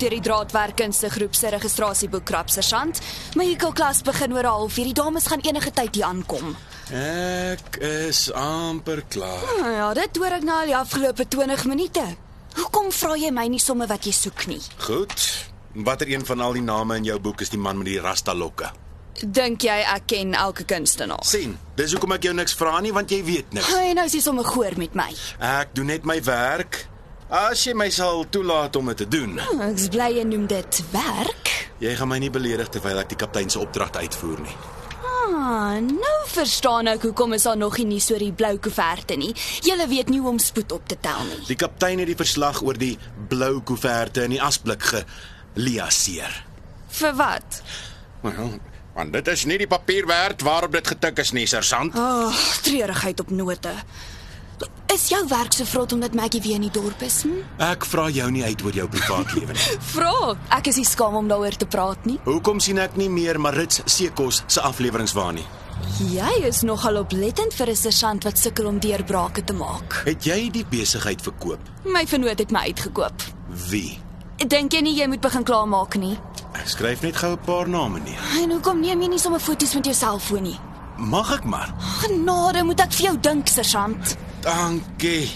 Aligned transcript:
Deur 0.00 0.10
die 0.10 0.20
draadwerkkunste 0.20 1.10
groep 1.10 1.34
se 1.34 1.48
registrasieboek 1.54 2.24
krap, 2.24 2.50
sergeant? 2.50 3.00
My 3.34 3.44
hikkelklas 3.48 4.02
begin 4.02 4.32
oor 4.32 4.42
'n 4.44 4.54
halfuur. 4.56 4.84
Die 4.84 4.92
dames 4.92 5.26
gaan 5.26 5.40
enige 5.40 5.70
tyd 5.70 5.94
hier 5.94 6.04
aankom. 6.04 6.56
Ek 6.92 7.76
is 7.80 8.32
amper 8.32 9.02
klaar. 9.08 9.44
Nou 9.60 9.72
ja, 9.72 9.94
dit 9.94 10.16
hoor 10.16 10.32
ek 10.32 10.42
nou 10.42 10.60
al 10.60 10.66
die 10.66 10.76
afgelope 10.76 11.28
20 11.28 11.64
minute. 11.64 12.04
Hoekom 12.54 12.92
vra 12.92 13.16
jy 13.16 13.30
my 13.30 13.46
nie 13.48 13.58
somme 13.58 13.86
wat 13.86 14.04
jy 14.04 14.12
soek 14.12 14.46
nie? 14.46 14.60
Goed. 14.78 15.48
Watter 15.74 16.08
een 16.08 16.26
van 16.26 16.40
al 16.40 16.52
die 16.52 16.62
name 16.62 16.96
in 16.96 17.04
jou 17.04 17.18
boek 17.20 17.40
is 17.40 17.48
die 17.50 17.58
man 17.58 17.76
met 17.78 17.86
die 17.86 18.00
rasta 18.00 18.34
lokke? 18.34 18.70
Dink 19.22 19.62
jy 19.62 19.80
ek 19.94 20.06
ken 20.06 20.34
elke 20.34 20.64
kunstenaar? 20.64 21.22
sien, 21.24 21.58
dis 21.76 21.92
hoekom 21.92 22.12
ek 22.12 22.22
jou 22.22 22.34
niks 22.34 22.54
vra 22.54 22.80
nie 22.80 22.92
want 22.92 23.10
jy 23.10 23.22
weet 23.24 23.52
niks. 23.52 23.66
Hy 23.74 23.92
nou 23.94 24.04
is 24.06 24.14
jy 24.14 24.20
sommer 24.20 24.44
goor 24.44 24.74
met 24.76 24.94
my. 24.94 25.12
Ek 25.38 25.74
doen 25.74 25.86
net 25.86 26.04
my 26.04 26.20
werk. 26.22 26.86
As 27.32 27.62
jy 27.64 27.72
my 27.72 27.88
sal 27.88 28.26
toelaat 28.28 28.76
om 28.76 28.90
dit 28.92 28.98
te 29.00 29.08
doen. 29.08 29.38
Ek's 29.70 29.88
bly 29.92 30.10
jy 30.18 30.24
noem 30.28 30.44
dit 30.50 30.80
werk. 30.92 31.52
Jy 31.80 31.94
gaan 31.96 32.10
my 32.10 32.18
nie 32.20 32.30
beledig 32.32 32.68
terwyl 32.72 33.00
ek 33.00 33.14
die 33.14 33.18
kaptein 33.18 33.50
se 33.50 33.58
opdrag 33.62 33.94
uitvoer 33.96 34.42
nie. 34.44 34.56
Ah, 35.04 35.80
nou 35.80 36.18
verstaan 36.30 36.88
ek 36.92 37.06
hoekom 37.08 37.34
is 37.36 37.46
daar 37.48 37.56
nog 37.56 37.78
nie 37.80 38.00
so 38.00 38.18
die 38.20 38.32
blou 38.32 38.54
koeverte 38.60 39.16
nie. 39.16 39.32
Julle 39.64 39.88
weet 39.88 40.12
nie 40.12 40.20
hoe 40.20 40.34
om 40.34 40.38
spoed 40.38 40.72
op 40.72 40.86
te 40.88 40.98
tel 41.00 41.24
nie. 41.30 41.40
Die 41.48 41.58
kaptein 41.60 42.02
het 42.02 42.12
die 42.12 42.18
verslag 42.18 42.60
oor 42.62 42.78
die 42.80 42.94
blou 43.28 43.58
koeverte 43.64 44.24
in 44.28 44.36
die 44.36 44.42
asblik 44.42 44.84
geliaseer. 44.84 46.42
Vir 46.94 47.16
wat? 47.18 47.60
Wel, 48.22 48.58
want 48.94 49.16
dit 49.16 49.28
is 49.32 49.44
nie 49.48 49.58
die 49.64 49.70
papier 49.70 50.06
werd 50.06 50.44
waarop 50.44 50.76
dit 50.76 50.92
getik 50.92 51.18
is 51.24 51.32
nie, 51.32 51.48
sergeant. 51.50 51.96
Ag, 51.96 52.28
oh, 52.28 52.44
treurigheid 52.62 53.20
op 53.24 53.32
note. 53.32 53.72
Is 54.94 55.08
jou 55.08 55.26
werk 55.26 55.52
so 55.52 55.64
vrot 55.64 55.92
omdat 55.92 56.14
Maggie 56.14 56.40
weer 56.40 56.54
in 56.54 56.60
die 56.68 56.70
dorp 56.70 57.00
is? 57.02 57.22
Hm? 57.22 57.40
Ek 57.58 57.84
vra 57.84 58.08
jou 58.14 58.30
nie 58.30 58.44
uit 58.44 58.62
oor 58.62 58.72
jou 58.72 58.86
privaatlewe 58.88 59.52
nie. 59.56 59.78
Vra. 59.94 60.36
Ek 60.54 60.66
is 60.70 60.76
nie 60.76 60.86
skaam 60.86 61.16
om 61.18 61.28
daaroor 61.28 61.56
te 61.58 61.66
praat 61.66 62.04
nie. 62.06 62.18
Hoekom 62.24 62.60
sien 62.60 62.78
ek 62.78 62.94
nie 62.96 63.08
meer 63.10 63.40
Marits 63.40 63.80
Sekos 63.90 64.42
se 64.46 64.60
afleweringe 64.62 65.14
waar 65.14 65.32
nie? 65.34 65.46
Jy 65.98 66.44
is 66.46 66.62
nogal 66.62 67.00
oplettend 67.00 67.54
vir 67.58 67.70
'n 67.70 67.76
sergeant 67.76 68.24
wat 68.24 68.38
sukkel 68.38 68.66
om 68.66 68.78
deurbrake 68.78 69.44
te 69.44 69.52
maak. 69.52 70.02
Het 70.06 70.24
jy 70.24 70.50
die 70.50 70.64
besigheid 70.70 71.20
verkoop? 71.22 71.60
My 71.84 72.06
vernoot 72.06 72.38
het 72.38 72.50
my 72.50 72.60
uitgekoop. 72.70 73.22
Wie? 73.70 73.98
Dink 74.38 74.72
jy 74.72 74.80
nie 74.80 74.94
jy 74.94 75.06
moet 75.08 75.20
begin 75.20 75.42
klaarmaak 75.44 75.96
nie? 75.96 76.18
Ek 76.54 76.68
skryf 76.68 77.02
net 77.02 77.16
gou 77.16 77.32
'n 77.32 77.38
paar 77.44 77.68
name 77.68 77.98
neer. 78.00 78.22
En 78.42 78.50
hoekom 78.50 78.80
neem 78.80 79.02
jy 79.02 79.08
nie 79.08 79.18
sommer 79.18 79.40
foto's 79.40 79.74
met 79.74 79.84
jou 79.84 79.94
selfoon 79.94 80.42
nie? 80.42 80.58
Mag 80.96 81.32
ek 81.32 81.44
maar? 81.44 81.74
Genade, 82.00 82.62
moet 82.64 82.80
ek 82.80 82.92
vir 82.92 83.06
jou 83.06 83.16
dink, 83.20 83.48
sergeant. 83.48 84.16
Dankie. 84.44 85.30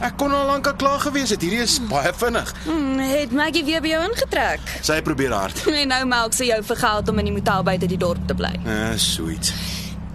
Ek 0.00 0.16
kon 0.20 0.32
al 0.32 0.46
lank 0.48 0.66
al 0.68 0.76
klaar 0.76 1.00
gewees 1.00 1.32
het. 1.32 1.44
Hierdie 1.44 1.62
is 1.64 1.78
baie 1.88 2.12
vinnig. 2.16 2.50
Hmm, 2.64 2.98
het 3.00 3.32
Maggie 3.36 3.64
weer 3.64 3.80
by 3.84 3.94
jou 3.94 4.02
ingetrek? 4.10 4.64
Sy 4.84 4.98
probeer 5.04 5.32
hard. 5.36 5.62
En 5.82 5.88
nou 5.92 6.02
melk 6.08 6.36
sy 6.36 6.50
jou 6.50 6.60
vir 6.70 6.80
geld 6.82 7.12
om 7.12 7.22
in 7.22 7.30
die 7.30 7.36
motel 7.36 7.64
buite 7.68 7.88
die 7.88 8.00
dorp 8.00 8.24
te 8.28 8.36
bly. 8.36 8.52
Eh, 8.64 8.92
sweet. 9.00 9.52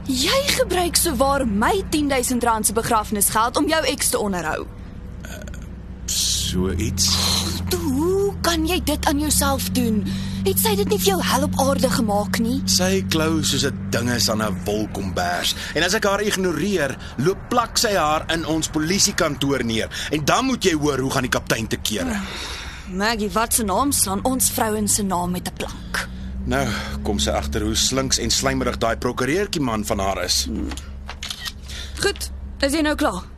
Jy 0.10 0.38
gebruik 0.58 0.98
sowaar 0.98 1.46
my 1.48 1.84
10000 1.94 2.44
rand 2.44 2.66
se 2.66 2.74
begrafnisgeld 2.78 3.58
om 3.58 3.70
jou 3.70 3.82
eks 3.94 4.14
te 4.14 4.22
onderhou. 4.22 4.66
So 6.12 6.70
iets. 6.76 7.08
Hoe 7.70 7.81
kan 8.42 8.68
jy 8.68 8.80
dit 8.84 9.06
aan 9.06 9.20
jouself 9.20 9.70
doen? 9.76 10.02
Het 10.46 10.60
sy 10.60 10.74
dit 10.80 10.90
nie 10.90 10.98
vir 10.98 11.10
jou 11.12 11.18
hel 11.24 11.44
op 11.46 11.58
aarde 11.62 11.90
gemaak 11.94 12.40
nie? 12.42 12.58
Sy 12.66 13.04
klou 13.14 13.44
soos 13.44 13.66
'n 13.66 13.78
dinges 13.94 14.30
aan 14.30 14.42
'n 14.42 14.64
wolkombers. 14.66 15.56
En 15.76 15.84
as 15.84 15.94
ek 15.94 16.04
haar 16.04 16.22
ignoreer, 16.22 16.98
loop 17.18 17.38
plak 17.50 17.78
sy 17.78 17.94
haar 17.96 18.26
in 18.34 18.46
ons 18.46 18.68
polisiekantoor 18.68 19.64
neer. 19.64 19.90
En 20.12 20.26
dan 20.26 20.46
moet 20.46 20.64
jy 20.64 20.74
hoor 20.74 21.00
hoe 21.00 21.12
gaan 21.12 21.22
die 21.22 21.30
kaptein 21.30 21.68
te 21.68 21.78
kere. 21.78 22.20
Maggie, 22.94 23.30
wat 23.30 23.54
se 23.54 23.64
naam 23.64 23.92
staan 23.92 24.24
ons 24.24 24.52
vrouens 24.52 24.96
se 24.96 25.04
naam 25.04 25.32
met 25.32 25.48
'n 25.48 25.54
plank? 25.54 26.10
Nou, 26.46 26.68
kom 27.04 27.20
sy 27.20 27.30
agter 27.30 27.62
hoe 27.62 27.76
slinks 27.76 28.18
en 28.18 28.32
slijmerig 28.32 28.78
daai 28.78 28.98
prokureurtjie 28.98 29.62
man 29.62 29.86
van 29.86 30.00
haar 30.00 30.24
is. 30.24 30.48
Goed, 32.00 32.32
is 32.60 32.74
jy 32.74 32.82
nou 32.82 32.96
klaar? 32.96 33.31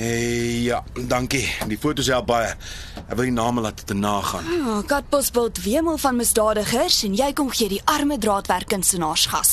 Hey, 0.00 0.62
ja, 0.64 0.84
dankie. 0.94 1.44
Die 1.68 1.76
foto's 1.76 2.06
help 2.08 2.30
baie. 2.30 2.54
Ek 3.02 3.18
wil 3.18 3.26
die 3.28 3.34
name 3.36 3.60
laat 3.60 3.82
te 3.84 3.92
nagaan. 3.92 4.46
Oh, 4.64 4.78
Katbosveld 4.88 5.60
wemel 5.60 5.98
van 6.00 6.16
misdadigers 6.16 7.02
en 7.04 7.18
jy 7.18 7.26
kom 7.36 7.50
gee 7.52 7.68
die 7.68 7.82
arme 7.84 8.16
draadwerkkunstenaars 8.16 9.26
gas. 9.28 9.50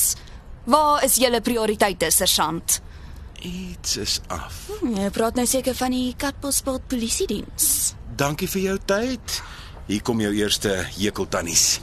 Waar 0.64 1.04
is 1.04 1.18
julle 1.20 1.42
prioriteite, 1.44 2.08
sergeant? 2.08 2.78
Iets 3.44 3.98
is 4.00 4.14
af. 4.32 4.62
Jy 4.80 5.10
praat 5.12 5.36
nou 5.36 5.44
seker 5.44 5.76
van 5.76 5.92
die 5.92 6.14
Katbosveld 6.16 6.88
polisiediens. 6.88 7.92
Dankie 8.16 8.48
vir 8.48 8.64
jou 8.70 8.78
tyd. 8.88 9.36
Hier 9.84 10.00
kom 10.00 10.24
jou 10.24 10.32
eerste 10.32 10.78
hekeltannies. 10.96 11.74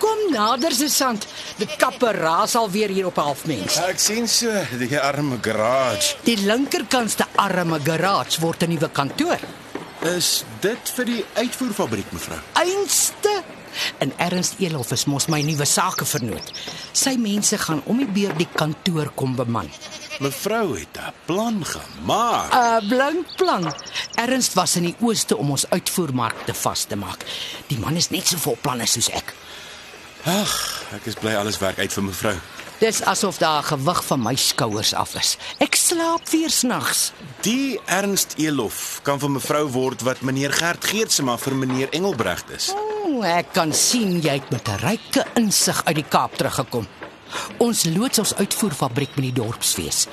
Kom 0.00 0.19
nader, 0.30 0.72
Sesant. 0.72 1.26
Die 1.58 1.68
kapper 1.76 2.16
raas 2.16 2.54
al 2.56 2.70
weer 2.70 2.88
hier 2.88 3.06
op 3.10 3.16
halfmens. 3.20 3.76
Ek 3.88 3.98
sien 3.98 4.28
so 4.28 4.52
die 4.78 4.98
arme 4.98 5.38
garage. 5.42 6.16
Die 6.24 6.36
linkerkantste 6.36 7.26
arme 7.36 7.80
garage 7.84 8.40
word 8.40 8.62
'n 8.62 8.70
nuwe 8.70 8.88
kantoor. 8.88 9.38
Is 10.00 10.44
dit 10.60 10.92
vir 10.96 11.04
die 11.04 11.24
uitvoerfabriek 11.36 12.12
mevrou? 12.12 12.38
Einste 12.56 13.42
en 13.98 14.12
Ernst 14.16 14.54
Elof 14.58 14.92
is 14.92 15.04
mos 15.04 15.26
my 15.28 15.42
nuwe 15.44 15.66
sakevernoot. 15.68 16.52
Sy 16.96 17.16
mense 17.20 17.58
gaan 17.58 17.82
om 17.84 18.00
die 18.00 18.08
beurt 18.08 18.38
die 18.40 18.48
kantoor 18.54 19.12
kom 19.14 19.36
beman. 19.36 19.68
Mevrou 20.20 20.78
het 20.78 20.96
'n 20.96 21.12
plan 21.26 21.64
gemaak. 21.64 22.52
'n 22.54 22.88
Blink 22.88 23.36
plan. 23.36 23.74
Ernst 24.14 24.54
was 24.54 24.76
in 24.76 24.82
die 24.82 24.96
ooste 25.00 25.36
om 25.36 25.50
ons 25.50 25.68
uitvoermarkte 25.70 26.54
vas 26.54 26.84
te 26.84 26.96
maak. 26.96 27.24
Die 27.66 27.78
man 27.78 27.96
is 27.96 28.10
net 28.10 28.26
so 28.26 28.36
vol 28.36 28.56
planne 28.60 28.86
soos 28.86 29.08
ek. 29.10 29.34
Ag, 30.28 30.52
ek 30.92 31.06
is 31.08 31.16
bly 31.16 31.32
alles 31.38 31.56
werk 31.62 31.78
uit 31.80 31.92
vir 31.92 32.04
mevrou. 32.04 32.34
Dis 32.80 33.02
asof 33.08 33.38
daar 33.38 33.62
'n 33.62 33.68
gewig 33.72 34.04
van 34.04 34.22
my 34.22 34.34
skouers 34.34 34.94
af 34.94 35.14
is. 35.14 35.36
Ek 35.58 35.74
slaap 35.74 36.28
weer 36.28 36.50
snags. 36.50 37.12
Die 37.40 37.80
Ernst 37.86 38.34
Elof 38.36 39.00
kan 39.02 39.18
vir 39.18 39.30
mevrou 39.30 39.68
word 39.68 40.02
wat 40.02 40.20
meneer 40.20 40.52
Gert 40.52 40.84
Geertsma 40.84 41.38
vir 41.38 41.54
meneer 41.54 41.88
Engelbregt 41.90 42.50
is. 42.50 42.72
O, 43.04 43.22
ek 43.22 43.52
kan 43.52 43.72
sien 43.72 44.20
jy 44.20 44.32
het 44.32 44.50
met 44.50 44.68
'n 44.68 44.76
ryke 44.76 45.24
insig 45.34 45.84
uit 45.84 45.94
die 45.94 46.08
Kaap 46.08 46.36
teruggekom. 46.36 46.86
Ons 47.58 47.84
loods 47.84 48.18
ons 48.18 48.34
uitvoerfabriek 48.34 49.16
met 49.16 49.24
die 49.24 49.42
dorpsfees. 49.42 50.06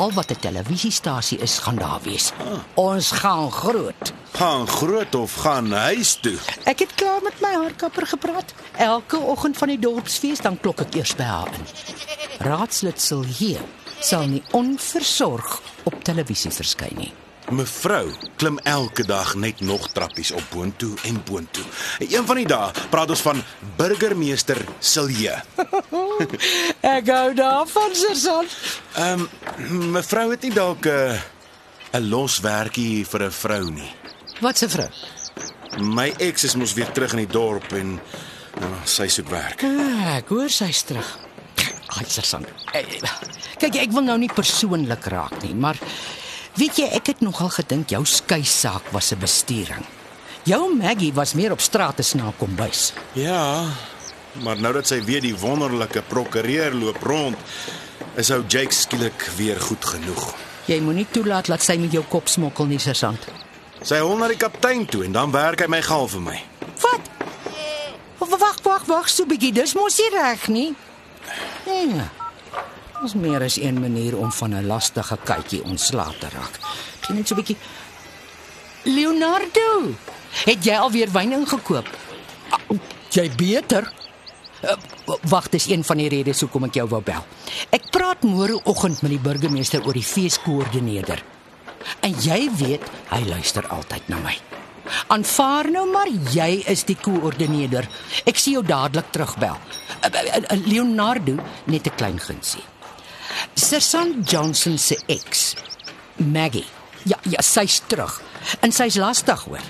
Al 0.00 0.12
wat 0.12 0.30
'n 0.30 0.40
televisiestasie 0.40 1.38
is, 1.38 1.58
gaan 1.58 1.76
daar 1.76 2.00
wees. 2.02 2.32
Ons 2.74 3.10
gaan 3.10 3.52
groot. 3.52 4.12
Gaan 4.32 4.66
groot 4.66 5.14
of 5.14 5.34
gaan 5.34 5.72
huis 5.72 6.14
toe. 6.14 6.38
Ek 6.64 6.78
het 6.78 6.94
klaar 6.94 7.22
met 7.22 7.40
my 7.40 7.52
haarkapper 7.54 8.06
gepraat. 8.06 8.54
Elke 8.76 9.18
oggend 9.18 9.56
van 9.56 9.68
die 9.68 9.78
dorpsfees 9.78 10.40
dan 10.40 10.60
klok 10.60 10.80
ek 10.80 10.94
eers 10.94 11.14
by 11.14 11.22
haar 11.22 11.52
in. 11.52 11.66
Raadslid 12.38 13.00
Silje 13.00 13.58
sal 14.00 14.26
nie 14.26 14.42
onversorg 14.50 15.60
op 15.82 16.04
televisie 16.04 16.50
verskyn 16.50 16.96
nie. 16.96 17.12
Mevrou 17.50 18.06
klim 18.38 18.58
elke 18.62 19.02
dag 19.06 19.34
net 19.34 19.60
nog 19.60 19.88
trappies 19.90 20.30
op 20.30 20.42
boontoe 20.52 20.94
en 21.02 21.22
boontoe. 21.26 21.64
Een 21.98 22.26
van 22.26 22.38
die 22.38 22.46
dae 22.46 22.70
praat 22.92 23.10
ons 23.10 23.22
van 23.26 23.42
burgemeester 23.76 24.60
Silje. 24.78 25.34
Ek 26.96 27.10
hou 27.10 27.34
daarvan, 27.34 27.94
Sergeant. 27.98 28.54
Ehm 28.94 29.26
um, 29.58 29.90
mevrou 29.96 30.30
het 30.30 30.46
nie 30.46 30.54
dalk 30.54 30.86
'n 30.86 30.88
uh, 30.88 31.98
'n 31.98 32.08
los 32.08 32.38
werkie 32.40 33.04
vir 33.06 33.26
'n 33.26 33.32
vrou 33.32 33.70
nie. 33.70 33.90
Wat 34.40 34.58
se 34.58 34.68
vrou? 34.68 34.88
My 35.78 36.14
ex 36.18 36.44
is 36.44 36.54
mos 36.54 36.74
weer 36.74 36.92
terug 36.92 37.12
in 37.12 37.26
die 37.26 37.32
dorp 37.32 37.72
en 37.72 38.00
nou, 38.60 38.72
sy 38.84 39.08
soek 39.08 39.28
werk. 39.28 39.62
Ah, 39.62 40.16
ek 40.16 40.28
hoor 40.28 40.48
sy's 40.48 40.82
terug. 40.82 41.18
Ai, 41.98 42.04
Sergeant. 42.06 42.46
Eh, 42.72 42.86
Kyk, 43.58 43.74
ek 43.74 43.92
wil 43.92 44.02
nou 44.02 44.18
nie 44.18 44.30
persoonlik 44.32 45.04
raak 45.04 45.42
nie, 45.42 45.54
maar 45.54 45.76
weet 46.54 46.76
jy, 46.76 46.84
ek 46.84 47.06
het 47.06 47.20
nogal 47.20 47.48
gedink 47.48 47.90
jou 47.90 48.04
skei 48.04 48.44
saak 48.44 48.90
was 48.92 49.12
'n 49.12 49.18
bestuuring. 49.18 49.84
Jou 50.44 50.74
Maggie 50.74 51.12
was 51.12 51.34
meer 51.34 51.52
op 51.52 51.60
straat 51.60 51.98
as 51.98 52.14
na 52.14 52.32
kombuis. 52.38 52.92
Ja, 53.12 53.66
Maar 54.32 54.60
nou 54.60 54.72
dat 54.74 54.86
sy 54.86 55.00
weet 55.04 55.24
die 55.26 55.34
wonderlike 55.36 56.02
prokureur 56.06 56.74
loop 56.74 57.02
rond, 57.02 57.38
is 58.20 58.30
ou 58.30 58.42
Jake 58.46 58.74
skielik 58.74 59.26
weer 59.36 59.58
goed 59.60 59.84
genoeg. 59.84 60.22
Jy 60.70 60.78
moenie 60.84 61.06
toelaat 61.10 61.50
dat 61.50 61.64
sy 61.64 61.76
met 61.80 61.92
jou 61.94 62.04
kop 62.08 62.28
smokkel 62.30 62.68
nie, 62.70 62.78
sergeant. 62.78 63.26
Sy 63.82 63.98
hol 64.04 64.16
na 64.20 64.28
die 64.30 64.38
kaptein 64.38 64.84
toe 64.86 65.02
en 65.06 65.16
dan 65.16 65.32
werk 65.34 65.64
hy 65.64 65.68
my 65.72 65.80
gal 65.82 66.06
vir 66.12 66.22
my. 66.22 66.36
Wat? 66.84 67.10
Wag, 68.20 68.60
wag, 68.62 68.86
wag, 68.86 69.08
so 69.10 69.26
bietjie. 69.26 69.52
Dis 69.56 69.74
mos 69.74 69.98
nie 69.98 70.10
reg 70.14 70.46
nie. 70.52 70.68
Nee. 71.66 72.06
Ons 73.00 73.14
meer 73.16 73.40
is 73.42 73.56
een 73.56 73.80
manier 73.80 74.16
om 74.18 74.32
van 74.32 74.54
'n 74.54 74.66
lastige 74.66 75.16
kykie 75.24 75.62
ontslae 75.64 76.18
te 76.18 76.28
raak. 76.28 76.58
Geen 77.00 77.16
net 77.16 77.28
so 77.28 77.34
bietjie. 77.34 77.56
Leonardo, 78.82 79.94
het 80.44 80.64
jy 80.64 80.74
alweer 80.76 81.10
wyn 81.12 81.32
ingekoop? 81.32 81.88
Ah, 82.50 82.76
Jy 83.10 83.30
beter. 83.36 83.92
Uh, 84.62 84.76
Wag, 85.22 85.48
dis 85.48 85.66
een 85.68 85.84
van 85.84 85.96
die 85.96 86.08
redes 86.08 86.40
hoekom 86.40 86.64
ek 86.64 86.74
jou 86.74 86.88
wou 86.88 87.02
bel. 87.02 87.24
Ek 87.70 87.90
praat 87.90 88.22
môreoggend 88.22 89.02
met 89.02 89.10
die 89.10 89.18
burgemeester 89.18 89.86
oor 89.86 89.92
die 89.92 90.04
feeskoördineerder. 90.04 91.22
En 92.00 92.14
jy 92.20 92.50
weet, 92.56 92.82
hy 93.08 93.24
luister 93.28 93.66
altyd 93.68 94.08
na 94.08 94.18
my. 94.18 94.36
Aanvaar 95.06 95.70
nou 95.70 95.86
maar 95.90 96.08
jy 96.32 96.62
is 96.66 96.84
die 96.84 96.96
koördineerder. 96.96 97.88
Ek 98.26 98.36
sien 98.36 98.52
jou 98.52 98.64
dadelik 98.64 99.10
terugbel. 99.10 99.56
Uh, 100.04 100.08
uh, 100.10 100.66
Leonardo 100.66 101.34
net 101.64 101.86
'n 101.86 101.94
klein 101.96 102.18
gunsie. 102.20 102.62
Sergeant 103.54 104.30
Johnson 104.30 104.78
se 104.78 104.98
ex, 105.06 105.54
Maggie. 106.16 106.66
Ja, 107.04 107.18
ja, 107.22 107.40
sy's 107.42 107.80
terug. 107.86 108.20
En 108.60 108.72
sy's 108.72 108.96
lastig 109.00 109.44
hoor. 109.48 109.64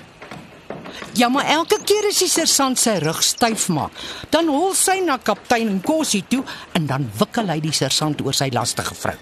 Ja, 1.13 1.29
maar 1.29 1.45
elke 1.45 1.79
keer 1.83 2.07
as 2.07 2.21
die 2.23 2.29
sergeant 2.31 2.79
sy 2.79 2.95
rug 3.03 3.19
styf 3.23 3.67
maak, 3.73 3.95
dan 4.31 4.47
hol 4.51 4.71
sy 4.77 4.99
na 5.03 5.17
kaptein 5.19 5.69
Nkosi 5.77 6.23
toe 6.31 6.43
en 6.77 6.87
dan 6.87 7.07
wikkel 7.19 7.51
hy 7.51 7.59
die 7.63 7.75
sergeant 7.75 8.21
oor 8.23 8.35
sy 8.35 8.47
lastige 8.55 8.95
vrou. 8.95 9.17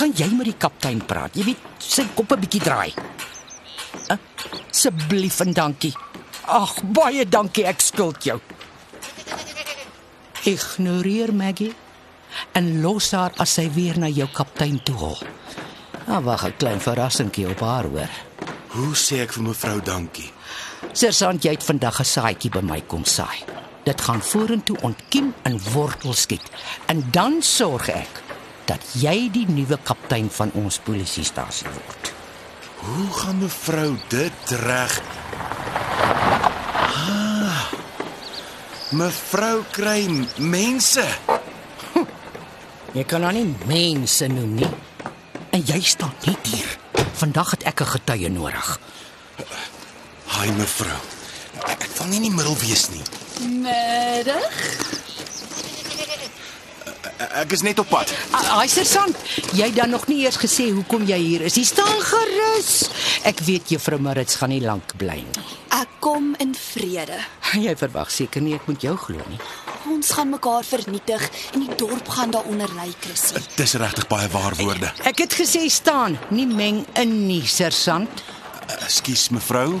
Kan 0.00 0.14
jy 0.16 0.30
met 0.32 0.48
die 0.48 0.56
kaptein 0.56 1.02
praat? 1.04 1.36
Jy 1.36 1.44
weet, 1.50 1.68
sy 1.78 2.06
kop 2.16 2.32
'n 2.32 2.40
bietjie 2.40 2.64
draai. 2.64 2.92
Asseblief 4.08 5.40
en 5.40 5.52
dankie. 5.52 5.94
Ag, 6.46 6.82
baie 6.82 7.24
dankie, 7.28 7.64
ek 7.64 7.80
skuld 7.80 8.24
jou. 8.24 8.40
Ignoreer 10.44 11.32
Maggie 11.32 11.74
en 12.52 12.80
los 12.82 13.10
haar 13.12 13.32
as 13.36 13.54
sy 13.54 13.70
weer 13.74 13.98
na 13.98 14.08
jou 14.08 14.28
kaptein 14.32 14.82
toe 14.82 14.96
hol. 14.96 15.18
Nou 16.06 16.22
wag 16.24 16.44
'n 16.46 16.56
klein 16.56 16.80
verrassingkie 16.80 17.48
op 17.48 17.60
haar 17.60 17.84
hoor. 17.84 18.10
Hoe 18.68 18.94
sê 18.94 19.20
ek 19.22 19.32
vir 19.32 19.42
mevrou 19.42 19.80
dankie? 19.80 20.32
Sergeant, 20.92 21.42
jy 21.42 21.50
het 21.50 21.64
vandag 21.64 22.00
'n 22.00 22.04
saadjie 22.04 22.50
by 22.50 22.60
my 22.60 22.80
kom 22.86 23.04
saai. 23.04 23.44
Dit 23.84 24.00
gaan 24.00 24.22
vorentoe 24.22 24.76
ontkiem 24.80 25.34
en 25.42 25.60
wortel 25.72 26.12
skiet. 26.12 26.50
En 26.86 27.04
dan 27.10 27.42
sorg 27.42 27.88
ek 27.88 28.22
dat 28.64 28.80
jy 28.92 29.30
die 29.32 29.46
nuwe 29.48 29.78
kaptein 29.82 30.30
van 30.30 30.50
ons 30.54 30.78
polisiestasie 30.78 31.68
word. 31.68 32.12
Hoe 32.84 33.12
gaan 33.12 33.38
mevrou 33.38 33.96
dit 34.08 34.50
reg? 34.64 35.02
Ah, 36.94 37.72
mevrou 38.90 39.64
kry 39.70 40.26
mense. 40.38 41.04
Jy 42.94 43.02
kan 43.10 43.24
nou 43.26 43.32
nie 43.34 43.48
mense 43.66 44.26
noem 44.30 44.52
nie. 44.60 44.68
En 45.50 45.62
jy 45.66 45.80
staan 45.82 46.12
net 46.28 46.46
hier. 46.46 46.76
Vandag 47.18 47.50
het 47.56 47.64
ek 47.66 47.80
'n 47.82 47.90
getuie 47.94 48.30
nodig. 48.30 48.78
Haai 50.26 50.52
mevrou. 50.52 51.00
Ek, 51.66 51.88
wil 51.98 52.06
nie 52.06 52.16
in 52.16 52.22
die 52.22 52.30
middel 52.30 52.56
wees 52.56 52.88
nie. 52.90 53.02
Middag. 53.48 54.54
Ek 57.34 57.52
is 57.52 57.62
net 57.62 57.78
op 57.78 57.88
pad. 57.88 58.14
Ai 58.30 58.68
sergeant, 58.68 59.16
jy 59.52 59.64
het 59.64 59.74
dan 59.74 59.90
nog 59.90 60.06
nie 60.06 60.22
eers 60.22 60.36
gesê 60.36 60.70
hoekom 60.70 61.04
jy 61.06 61.18
hier 61.18 61.40
is. 61.40 61.54
Jy 61.54 61.64
staan 61.64 62.00
gerus. 62.00 62.90
Ek 63.22 63.40
weet 63.40 63.68
juffrou 63.68 63.98
Marits 63.98 64.34
gaan 64.34 64.50
nie 64.50 64.60
lank 64.60 64.96
bly 64.96 65.22
nie. 65.22 65.44
Ek 65.70 65.88
kom 65.98 66.34
in 66.38 66.54
vrede. 66.54 67.18
Jy 67.52 67.76
verwag 67.76 68.10
seker 68.10 68.42
nie 68.42 68.54
ek 68.54 68.66
moet 68.66 68.82
jou 68.82 68.96
glo 68.96 69.22
nie. 69.28 69.40
Ons 69.92 70.10
gaan 70.16 70.30
mekaar 70.32 70.64
vernietig 70.64 71.24
en 71.52 71.60
die 71.60 71.74
dorp 71.76 72.08
gaan 72.08 72.30
daaronder 72.30 72.70
lê, 72.78 72.88
Chrissy. 73.00 73.42
Dis 73.56 73.74
regtig 73.80 74.06
baie 74.08 74.28
waar 74.32 74.56
woorde. 74.56 74.92
Ek 75.04 75.18
het 75.26 75.36
gesê 75.36 75.66
staan, 75.68 76.16
nie 76.30 76.46
meng 76.48 76.84
in 77.00 77.26
nie, 77.26 77.42
sergeant. 77.46 78.24
Ekskuus 78.80 79.28
mevrou. 79.34 79.80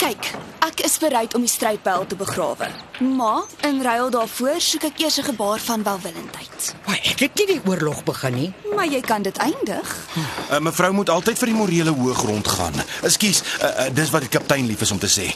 Kyk, 0.00 0.30
ek 0.64 0.84
is 0.86 0.94
bereid 1.02 1.34
om 1.36 1.42
die 1.44 1.50
strydpyl 1.50 2.06
te 2.08 2.16
begrawe. 2.16 2.70
Maar 3.02 3.42
in 3.68 3.82
ruil 3.82 4.08
daarvoor 4.14 4.62
soek 4.62 4.86
ek 4.88 5.02
eers 5.02 5.18
'n 5.18 5.28
gebaar 5.32 5.58
van 5.58 5.82
welwillendheid. 5.82 6.74
Maar 6.86 7.00
ek 7.02 7.18
het 7.20 7.34
nie 7.34 7.46
die 7.46 7.60
oorlog 7.66 8.04
begin 8.04 8.34
nie. 8.34 8.52
Maar 8.76 8.86
jy 8.86 9.00
kan 9.00 9.22
dit 9.22 9.36
eindig. 9.36 9.96
Uh, 10.50 10.58
mevrou 10.58 10.92
moet 10.92 11.08
altyd 11.08 11.38
vir 11.38 11.46
die 11.46 11.56
morele 11.56 11.90
hoë 11.90 12.14
grond 12.14 12.48
gaan. 12.48 12.74
Ekskuus, 13.02 13.42
uh, 13.42 13.66
uh, 13.66 13.94
dis 13.94 14.10
wat 14.10 14.20
die 14.20 14.28
kaptein 14.30 14.66
lief 14.66 14.80
is 14.80 14.90
om 14.90 14.98
te 14.98 15.08
sê. 15.08 15.34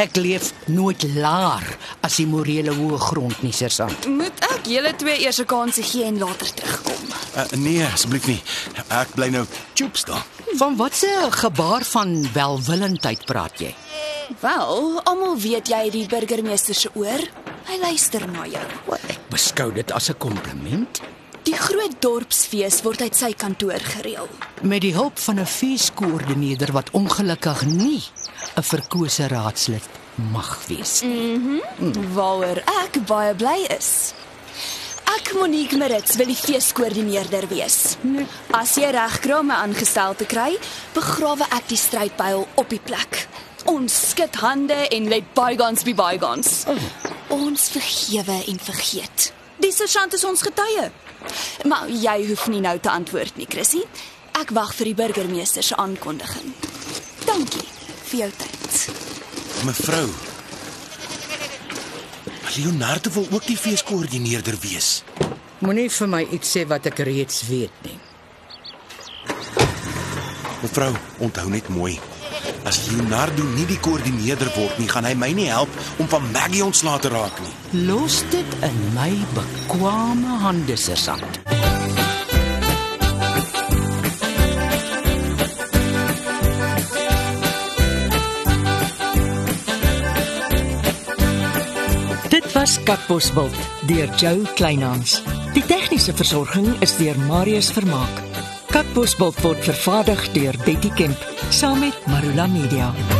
Ek 0.00 0.16
leef 0.16 0.54
nooit 0.72 1.02
laer 1.12 1.66
as 2.06 2.14
die 2.16 2.24
morele 2.24 2.72
hoë 2.72 2.98
grond 3.02 3.42
nie, 3.44 3.52
sergeant. 3.52 4.06
Moet 4.08 4.38
ek 4.48 4.70
julle 4.72 4.94
twee 4.96 5.18
eers 5.26 5.40
'n 5.42 5.48
kans 5.50 5.76
gee 5.76 6.06
en 6.08 6.16
later 6.18 6.48
terugkom? 6.56 7.02
Uh, 7.36 7.44
nee, 7.60 7.84
asseblief 7.84 8.26
nie. 8.26 8.40
Ek 8.88 9.12
bly 9.14 9.28
nou 9.28 9.44
choop 9.74 9.96
staan. 9.96 10.24
Van 10.56 10.76
watse 10.76 11.10
gebaar 11.30 11.84
van 11.84 12.16
welwillendheid 12.32 13.26
praat 13.26 13.60
jy? 13.60 13.74
Wel, 14.40 15.00
almal 15.04 15.36
weet 15.36 15.68
jy 15.68 15.84
het 15.84 15.92
die 15.92 16.06
burgemeester 16.06 16.74
se 16.74 16.88
oor. 16.94 17.20
Hy 17.68 17.76
luister 17.82 18.24
na 18.26 18.46
jou. 18.46 18.68
Ek 19.08 19.28
beskou 19.28 19.72
dit 19.72 19.92
as 19.92 20.08
'n 20.08 20.16
kompliment. 20.18 21.00
Groot 21.60 21.96
dorpsfees 22.00 22.78
word 22.86 23.02
uit 23.04 23.16
sy 23.16 23.34
kantoor 23.36 23.82
gereël. 23.84 24.28
Met 24.64 24.80
die 24.80 24.94
hulp 24.96 25.18
van 25.20 25.40
'n 25.40 25.46
feeskoördineerder 25.46 26.72
wat 26.72 26.90
ongelukkig 26.90 27.64
nie 27.64 28.02
'n 28.56 28.62
verkose 28.62 29.28
raadslid 29.28 29.84
mag 30.32 30.66
wees. 30.66 31.02
Waaroor 32.14 32.62
ek 32.84 33.06
baie 33.06 33.34
bly 33.34 33.66
is. 33.78 34.12
Ek 35.16 35.32
Monique 35.34 35.76
Marits 35.76 36.16
wil 36.16 36.26
die 36.26 36.38
feeskoördineerder 36.38 37.48
wees. 37.48 37.96
As 38.50 38.74
jy 38.74 38.90
reg 38.90 39.20
kry 39.20 39.38
om 39.38 39.46
my 39.46 39.54
aangestel 39.54 40.14
te 40.14 40.24
kry, 40.24 40.58
begrawe 40.94 41.44
ek 41.50 41.68
die 41.68 41.76
strydpyl 41.76 42.46
op 42.54 42.68
die 42.68 42.80
plek. 42.84 43.28
Ons 43.64 44.08
skud 44.10 44.34
hande 44.34 44.88
en 44.88 45.08
let 45.08 45.34
bygones 45.34 45.82
be 45.82 45.94
bygones. 45.94 46.64
Ons 47.28 47.68
vergewe 47.68 48.44
en 48.46 48.58
vergeet. 48.58 49.32
Die 49.60 49.72
sergeant 49.72 50.14
is 50.16 50.24
ons 50.24 50.42
getuie. 50.42 50.88
Maar 51.68 51.88
jy 51.92 52.16
hoef 52.30 52.46
nie 52.48 52.62
nou 52.64 52.78
te 52.80 52.90
antwoord 52.90 53.36
nie, 53.36 53.48
Chrissy. 53.50 53.82
Ek 54.40 54.52
wag 54.56 54.72
vir 54.78 54.90
die 54.90 54.96
burgemeester 54.96 55.64
se 55.64 55.76
aankondiging. 55.76 56.54
Dankie 57.26 57.66
vir 58.10 58.18
jou 58.24 58.30
tyd. 58.40 58.78
Mevrou. 59.68 60.06
Leonardo 62.56 63.10
wil 63.14 63.26
ook 63.30 63.46
die 63.46 63.58
feeskoördineerder 63.58 64.56
wees. 64.64 65.02
Moenie 65.60 65.90
vir 65.92 66.08
my 66.08 66.22
iets 66.32 66.56
sê 66.56 66.64
wat 66.66 66.88
ek 66.88 67.04
reeds 67.06 67.44
weet 67.50 67.84
nie. 67.84 67.98
Mevrou, 70.60 70.94
onthou 71.20 71.46
net 71.52 71.68
mooi. 71.68 71.98
As 72.64 72.90
Leonardo 72.90 73.44
nie 73.54 73.64
die 73.64 73.78
koördineerder 73.80 74.50
word 74.52 74.76
nie, 74.80 74.88
gaan 74.90 75.06
hy 75.08 75.14
my 75.16 75.30
nie 75.32 75.48
help 75.48 75.72
om 76.02 76.08
van 76.12 76.26
Maggie 76.34 76.64
ontslae 76.64 77.00
te 77.00 77.08
raak 77.12 77.40
nie. 77.40 77.54
Los 77.88 78.20
dit 78.32 78.56
in 78.66 78.76
my 78.96 79.14
bekwame 79.36 80.36
hande, 80.44 80.76
sergeant. 80.76 81.40
Dit 92.30 92.52
was 92.54 92.76
Katbosveld 92.84 93.56
deur 93.88 94.12
Joe 94.20 94.44
Kleinhans. 94.54 95.22
Die 95.56 95.64
tegniese 95.64 96.12
versorging 96.14 96.68
is 96.84 96.92
deur 97.00 97.18
Marius 97.24 97.72
Vermaak. 97.74 98.22
Katbosveld 98.70 99.40
word 99.42 99.64
vervaardig 99.66 100.28
deur 100.36 100.54
Betty 100.68 100.92
Kemp 100.94 101.39
saam 101.52 101.78
met 101.78 102.06
Marula 102.06 102.46
Media. 102.46 103.19